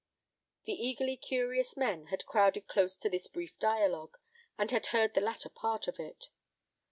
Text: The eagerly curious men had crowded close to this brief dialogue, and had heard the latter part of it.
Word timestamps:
The 0.65 0.73
eagerly 0.73 1.15
curious 1.15 1.77
men 1.77 2.07
had 2.07 2.25
crowded 2.25 2.67
close 2.67 2.97
to 2.97 3.07
this 3.11 3.27
brief 3.27 3.59
dialogue, 3.59 4.17
and 4.57 4.71
had 4.71 4.87
heard 4.87 5.13
the 5.13 5.21
latter 5.21 5.49
part 5.49 5.87
of 5.87 5.99
it. 5.99 6.29